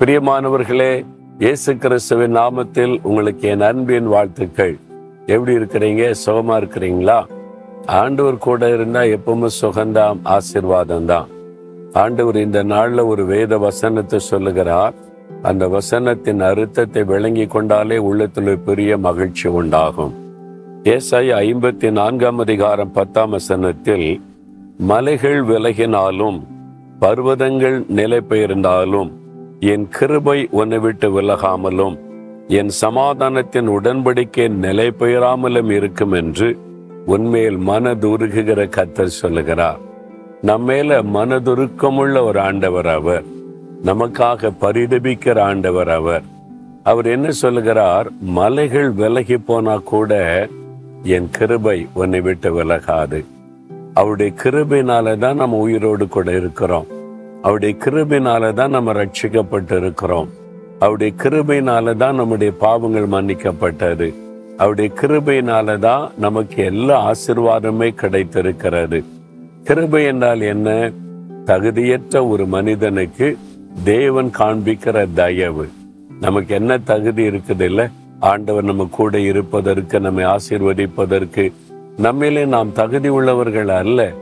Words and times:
பிரியமானவர்களே 0.00 1.04
இயேசு 1.38 1.76
கிறிஸ்துவின் 1.76 2.36
நாமத்தில் 2.36 2.98
உங்களுக்கு 3.02 3.48
என் 3.48 3.60
அன்பின் 3.60 4.06
வாழ்த்துக்கள். 4.06 4.78
எப்படி 5.26 5.56
இருக்கிறீங்க? 5.56 6.14
சுகமா 6.26 6.54
இருக்கிறீங்களா? 6.60 7.26
ஆண்டவர் 7.86 8.38
கூட 8.38 8.74
இருந்தா 8.74 9.00
எப்பவுமே 9.00 9.46
சுகந்தாம் 9.60 10.18
ஆசிர்வாதம் 10.24 11.04
தான் 11.04 11.28
ஆண்டவர் 11.92 12.36
இந்த 12.36 12.64
நாள்ல 12.64 13.06
ஒரு 13.06 13.24
வேத 13.24 13.58
வசனத்தை 13.58 14.18
சொல்லுகிறார். 14.18 14.94
அந்த 15.42 15.68
வசனத்தின் 15.68 16.40
அர்த்தத்தை 16.40 17.04
விளங்கி 17.04 17.46
கொண்டாலே 17.46 17.98
உள்ளத்துல 17.98 18.56
பெரிய 18.56 18.98
மகிழ்ச்சி 18.98 19.48
உண்டாகும். 19.48 20.14
ஏசாய் 20.82 21.32
ஐம்பத்தி 21.44 21.90
நான்காம் 21.90 22.38
அதிகாரம் 22.38 22.92
பத்தாம் 22.92 23.30
வசனத்தில் 23.30 24.20
மலைகள் 24.78 25.44
விலகினாலும் 25.44 26.40
பர்வதங்கள் 27.00 27.86
நிலை 27.88 28.22
பெயர்ந்தாலும் 28.28 29.26
என் 29.60 29.88
கிருபை 29.88 30.48
உன்னை 30.50 30.78
விட்டு 30.78 31.22
விலகாமலும் 31.22 31.98
என் 32.48 32.68
சமாதானத்தின் 32.68 33.68
உடன்படிக்கை 33.68 34.48
நிலை 34.48 34.90
பெயராமலும் 34.90 35.70
இருக்கும் 35.70 36.12
என்று 36.12 36.58
உன்மேல் 37.06 37.58
மனதுருகுகிற 37.58 38.68
கத்தர் 38.68 39.04
சொல்லுகிறார். 39.04 39.78
நம்மேல 40.42 41.04
மனதுருக்கமுள்ள 41.14 42.22
ஒரு 42.22 42.40
ஆண்டவர் 42.40 42.86
அவர் 42.86 43.22
நமக்காக 43.84 44.52
பரிதபிக்கிற 44.60 45.40
ஆண்டவர் 45.40 45.88
அவர். 45.88 46.22
அவர் 46.82 47.06
என்ன 47.06 47.30
சொல்லுகிறார்? 47.30 48.10
மலைகள் 48.20 48.90
விலகி 48.90 49.36
போனா 49.36 49.78
கூட 49.78 50.46
என் 51.02 51.28
கிருபை 51.30 51.86
உன்னை 51.92 52.20
விட்டு 52.20 52.64
விலகாது. 52.64 53.24
அவருடைய 53.94 54.32
கிருபினால 54.42 55.18
தான் 55.18 55.36
நம்ம 55.36 55.56
உயிரோடு 55.56 56.08
கூட 56.08 56.30
இருக்கிறோம். 56.30 56.86
அவருடைய 57.42 57.76
கிருபினால 57.84 58.52
தான் 58.52 58.70
நம்ம 58.70 58.92
ரட்சிக்கப்பட்டு 58.92 59.76
இருக்கிறோம் 59.76 60.28
அவருடைய 60.78 61.12
கிருபையினால 61.22 61.96
தான் 61.96 62.14
நம்முடைய 62.14 62.52
பாவங்கள் 62.58 63.06
மன்னிக்கப்பட்டது. 63.06 64.14
அவருடைய 64.56 64.92
கிருபையினால 65.00 65.78
தான் 65.78 66.10
நமக்கு 66.18 66.64
எல்லா 66.64 67.10
ஆசிர்வாதமே 67.10 67.94
கிடைத்திருக்கிறது. 67.94 69.04
கிருபை 69.64 70.04
என்றால் 70.04 70.40
என்ன? 70.40 70.90
தகுதியற்ற 71.46 72.28
ஒரு 72.28 72.46
மனிதனுக்கு 72.46 73.36
தேவன் 73.84 74.30
காண்பிக்கிற 74.38 75.06
தயவு. 75.14 75.68
நமக்கு 76.20 76.54
என்ன 76.54 76.78
தகுதி 76.78 77.22
இருக்குது 77.22 77.60
இல்ல 77.60 77.90
ஆண்டவர் 78.20 78.64
நம்ம 78.64 78.88
கூட 78.90 79.20
இருப்பதற்கு 79.20 80.00
நம்மை 80.00 80.24
ஆசீர்வதிப்பதற்கு. 80.24 81.52
நம்மிலே 82.02 82.46
நாம் 82.46 82.72
தகுதி 82.72 83.08
உள்ளவர்கள் 83.08 83.68
அல்ல. 83.68 84.12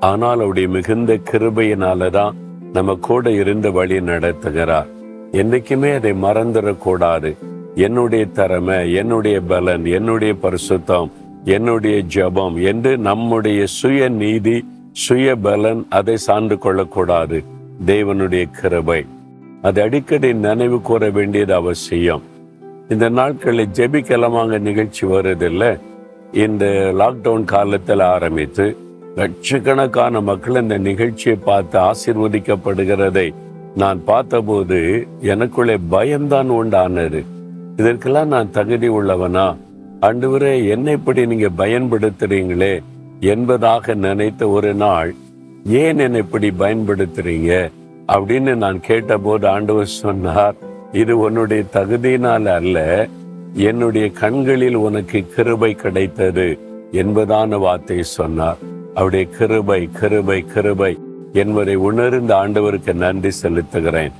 ஆனால் 0.00 0.38
அவருடைய 0.38 0.68
மிகுந்த 0.68 1.18
கிருபையினால 1.32 2.10
தான் 2.10 2.36
நம்ம 2.72 2.94
கூட 3.00 3.30
இருந்து 3.30 3.72
வழி 3.72 4.00
நடத்துகிறார் 4.00 4.86
என்னைக்குமே 5.32 5.94
அதை 5.94 6.12
மறந்துடக்கூடாது. 6.12 7.36
என்னுடைய 7.74 8.26
திறமை 8.26 8.92
என்னுடைய 8.92 9.40
பலன் 9.40 9.84
என்னுடைய 9.84 10.34
பரிசுத்தம் 10.42 11.10
என்னுடைய 11.44 12.00
ஜபம் 12.00 12.56
என்று 12.56 12.98
நம்முடைய 12.98 13.66
சுய 13.66 14.08
நீதி 14.08 14.64
சுய 14.92 15.36
பலன் 15.36 15.86
அதை 15.88 16.16
சார்ந்து 16.16 16.58
கொள்ளக்கூடாது. 16.58 17.42
தேவனுடைய 17.86 18.50
கிருபை. 18.60 19.04
அது 19.62 19.82
அடிக்கடி 19.82 20.34
நினைவு 20.34 20.80
கூற 20.80 21.10
வேண்டியது 21.10 21.54
அவசியம். 21.54 22.22
இந்த 22.88 23.08
நாட்களில் 23.08 23.68
ஜெபிக்கலமாங்க 23.74 24.58
நிகழ்ச்சி 24.58 25.06
வருதில்லை. 25.06 25.78
இந்த 26.32 26.64
லாக்டவுன் 26.98 27.44
காலத்தில் 27.44 28.00
ஆரம்பித்து 28.00 28.76
லட்சக்கணக்கான 29.18 30.20
மக்கள் 30.20 30.58
இந்த 30.62 30.76
நிகழ்ச்சியை 30.78 31.36
பார்த்து 31.44 31.76
ஆசிர்வதிக்கப்படுகிறதை 31.78 33.28
நான் 33.76 34.00
பார்த்தபோது 34.04 34.78
எனக்குள்ளே 35.22 35.76
பயம்தான் 35.88 36.50
உண்டானது. 36.50 37.20
இதற்கெல்லாம் 37.76 38.28
நான் 38.28 38.50
தகுதி 38.50 38.88
உள்ளவனா? 38.88 39.56
ஆண்டவரே 40.00 40.68
என்னை 40.68 40.92
இப்படி 40.92 41.26
நீங்க 41.26 41.48
பயன்படுத்துறீங்களே 41.58 42.74
என்பதாக 43.32 43.94
நினைத்த 43.94 44.48
ஒரு 44.48 44.72
நாள் 44.74 45.14
ஏன் 45.82 45.98
என்னை 45.98 46.20
இப்படி 46.20 46.50
பயன்படுத்துறீங்க? 46.62 47.52
அப்படின்னு 48.14 48.54
நான் 48.54 48.80
கேட்டபோது 48.80 49.48
ஆண்டவர் 49.48 49.92
சொன்னார் 50.02 50.56
இது 50.92 51.18
உன்னுடைய 51.18 51.62
தகுதியினால் 51.72 52.48
அல்ல 52.58 53.08
என்னுடைய 53.54 54.06
கண்களில் 54.22 54.80
உனக்கு 54.86 55.20
கிருபை 55.34 55.72
கிடைத்தது 55.74 56.48
என்பதான 56.92 57.58
வார்த்தை 57.58 58.02
சொன்னார். 58.02 58.60
அவருடைய 59.00 59.26
கிருபை 59.36 59.88
கிருபை 60.00 60.44
கிருபை 60.52 60.98
என்பதை 61.32 61.74
உணர்ந்த 61.74 62.34
ஆண்டவருக்கு 62.34 62.92
நன்றி 62.94 63.30
செலுத்துகிறேன். 63.42 64.12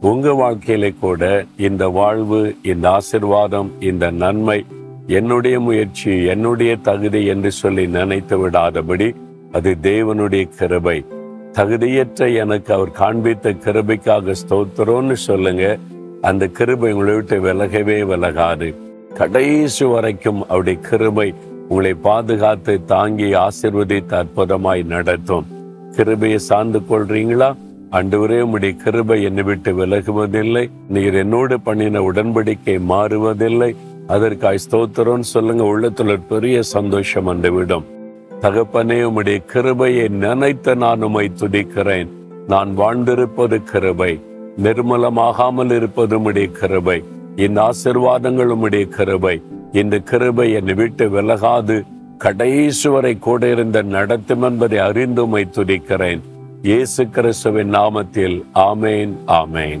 உங்க 0.00 0.32
வாழ்க்கையில 0.42 0.94
கூட 1.00 1.44
இந்த 1.56 1.88
வாழ்வு 1.88 2.40
இந்த 2.62 2.84
ஆசிர்வாதம் 2.88 3.70
இந்த 3.80 4.10
நன்மை 4.10 4.64
என்னுடைய 5.06 5.60
முயற்சி 5.60 6.24
என்னுடைய 6.24 6.76
தகுதி 6.76 7.26
என்று 7.26 7.50
சொல்லி 7.50 7.86
நினைத்து 7.86 8.36
விடாதபடி 8.38 9.08
அது 9.52 9.76
தேவனுடைய 9.82 10.44
கிருபை. 10.58 11.04
தகுதியற்ற 11.52 12.34
எனக்கு 12.34 12.74
அவர் 12.74 12.96
காண்பித்த 13.00 13.56
கிருபைக்காக 13.64 14.34
ஸ்தோத்திரம்னு 14.42 15.12
சொல்லுங்க. 15.12 15.76
அந்த 16.20 16.46
கிருபை 16.46 16.92
உங்களை 16.92 17.14
விட்டு 17.14 17.36
விலகவே 17.42 18.00
விலகாது. 18.12 18.74
கடைசி 19.14 19.84
வரைக்கும் 19.84 20.42
அவருடைய 20.48 20.78
கிருபை 20.88 21.34
உங்களை 21.68 21.94
பாதுகாத்து 21.94 22.84
தாங்கி 22.84 23.24
ஆசிர்வதித்து 23.24 24.24
அற்புதமாய் 24.24 24.84
நடத்தும். 24.84 25.46
கிருபையை 25.96 26.38
சார்ந்து 26.38 26.78
கொள்றீங்களா? 26.78 27.56
அன்றுவரே 27.92 28.38
உம்முடைய 28.44 28.76
கிருபை 28.76 29.22
என்னை 29.22 29.42
விட்டு 29.42 29.86
விலகுவதில்லை. 29.86 30.70
நீர் 30.88 31.14
என்னோடு 31.14 31.60
பண்ணின 31.60 32.00
உடன்படிக்கை 32.00 32.80
மாறுவதில்லை. 32.88 33.76
அதற்காய் 34.06 34.58
ஸ்தோத்திரம் 34.70 35.20
சொல்லுங்க 35.20 35.64
உள்ளத்துல 35.64 36.20
பெரிய 36.28 36.62
சந்தோஷம் 36.62 37.24
வந்துவிடும். 37.24 37.84
தகப்பனே 38.40 39.10
உம்முடைய 39.10 39.44
கிருபையை 39.44 40.08
நினைத்து 40.08 40.76
நான் 40.76 41.02
உம்மை 41.02 41.30
துதிக்கிறேன். 41.40 42.08
நான் 42.48 42.78
வாழ்ந்திருப்பது 42.78 43.62
கிருபை. 43.62 44.20
நிர்மலமாகாமல் 44.62 45.76
இருப்பது 45.76 46.18
உம்முடைய 46.18 46.52
கிருபை. 46.52 47.02
இந்த 47.36 47.70
ஆசிர்வாதங்கள் 47.70 48.54
உம்முடைய 48.54 48.88
கிருபை. 48.88 49.42
இந்த 49.72 49.98
கிருபை 49.98 50.52
என்னை 50.52 50.74
விட்டு 50.74 51.08
விலகாது. 51.08 51.86
கடைசி 52.18 52.88
வரை 52.88 53.18
கூட 53.18 53.50
இருந்த 53.50 53.82
நடத்தும் 53.82 54.42
என்பதை 54.42 54.78
அறிந்துமை 54.78 55.44
துடிக்கிறேன் 55.44 55.48
துதிக்கிறேன். 55.52 56.20
இயேசு 56.62 57.08
கிறிஸ்துவின் 57.08 57.74
நாமத்தில். 57.74 58.42
ஆமேன் 58.54 59.12
ஆமேன். 59.26 59.80